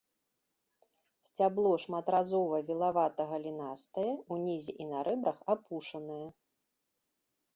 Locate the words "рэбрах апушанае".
5.09-6.25